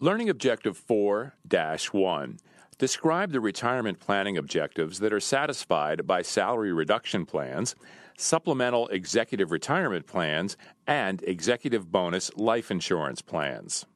[0.00, 2.38] Learning Objective 4 1.
[2.78, 7.76] Describe the retirement planning objectives that are satisfied by salary reduction plans,
[8.18, 13.86] supplemental executive retirement plans, and executive bonus life insurance plans.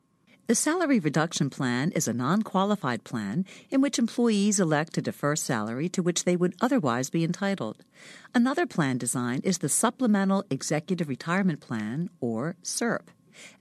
[0.46, 5.34] The salary reduction plan is a non qualified plan in which employees elect to defer
[5.34, 7.84] salary to which they would otherwise be entitled.
[8.32, 13.08] Another plan design is the Supplemental Executive Retirement Plan, or SERP.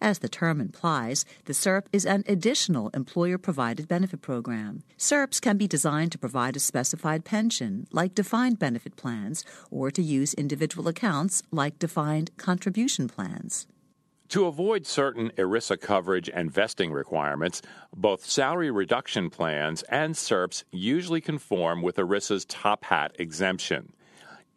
[0.01, 4.83] As the term implies, the SERP is an additional employer provided benefit program.
[4.97, 10.01] SERPs can be designed to provide a specified pension, like defined benefit plans, or to
[10.01, 13.67] use individual accounts, like defined contribution plans.
[14.29, 17.61] To avoid certain ERISA coverage and vesting requirements,
[17.95, 23.93] both salary reduction plans and SERPs usually conform with ERISA's top hat exemption.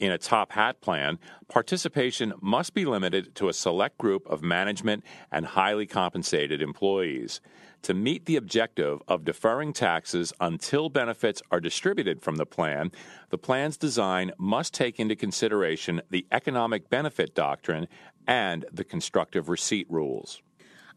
[0.01, 5.05] In a top hat plan, participation must be limited to a select group of management
[5.31, 7.43] and highly compensated employees.
[7.83, 12.93] To meet the objective of deferring taxes until benefits are distributed from the plan,
[13.29, 17.87] the plan's design must take into consideration the economic benefit doctrine
[18.27, 20.41] and the constructive receipt rules.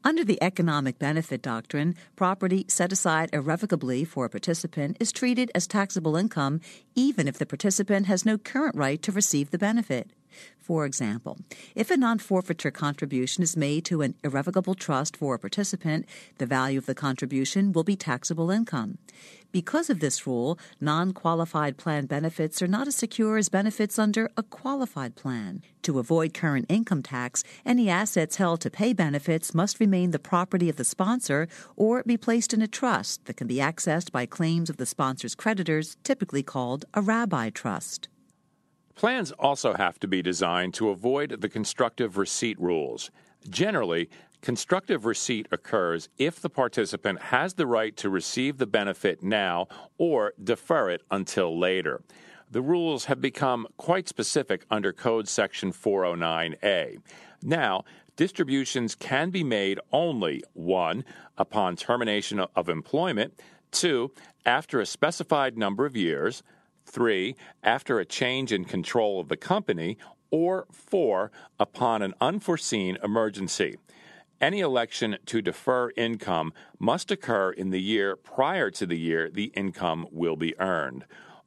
[0.06, 5.66] Under the economic benefit doctrine, property set aside irrevocably for a participant is treated as
[5.66, 6.60] taxable income
[6.94, 10.10] even if the participant has no current right to receive the benefit.
[10.64, 11.40] For example,
[11.76, 16.06] if a non forfeiture contribution is made to an irrevocable trust for a participant,
[16.38, 18.98] the value of the contribution will be taxable income.
[19.52, 24.30] Because of this rule, non qualified plan benefits are not as secure as benefits under
[24.38, 25.62] a qualified plan.
[25.84, 30.70] To avoid current income tax, any assets held to pay benefits must remain the property
[30.70, 34.70] of the sponsor or be placed in a trust that can be accessed by claims
[34.70, 38.08] of the sponsor's creditors, typically called a rabbi trust.
[38.96, 43.12] Plans also have to be designed to avoid the constructive receipt rules.
[43.50, 44.10] Generally,
[44.42, 50.34] constructive receipt occurs if the participant has the right to receive the benefit now or
[50.42, 52.02] defer it until later.
[52.52, 56.98] The rules have become quite specific under Code Section 409A.
[57.42, 57.84] Now,
[58.16, 61.04] distributions can be made only 1.
[61.38, 63.34] upon termination of employment,
[63.72, 64.12] 2.
[64.46, 66.44] after a specified number of years,
[66.86, 69.98] Three, after a change in control of the company.
[70.32, 73.78] Or four, upon an unforeseen emergency.
[74.42, 79.52] Any election to defer income must occur in the year prior to the year the
[79.56, 81.06] income will be earned.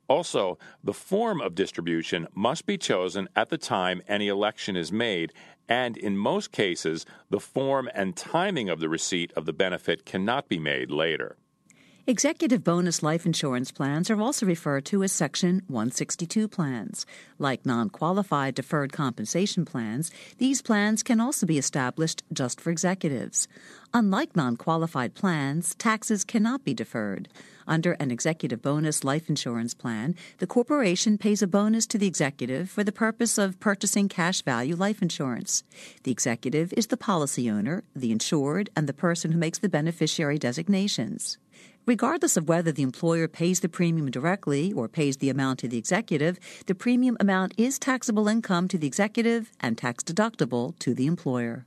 [0.09, 5.33] Also, the form of distribution must be chosen at the time any election is made,
[5.69, 10.49] and in most cases, the form and timing of the receipt of the benefit cannot
[10.49, 11.37] be made later.
[12.09, 17.05] Executive bonus life insurance plans are also referred to as Section 162 plans.
[17.37, 23.49] Like non qualified deferred compensation plans, these plans can also be established just for executives.
[23.93, 27.29] Unlike non qualified plans, taxes cannot be deferred.
[27.67, 32.71] Under an executive bonus life insurance plan, the corporation pays a bonus to the executive
[32.71, 35.65] for the purpose of purchasing cash value life insurance.
[36.05, 40.39] The executive is the policy owner, the insured, and the person who makes the beneficiary
[40.39, 41.39] designations.
[41.87, 45.79] Regardless of whether the employer pays the premium directly or pays the amount to the
[45.79, 46.37] executive,
[46.67, 51.65] the premium amount is taxable income to the executive and tax deductible to the employer.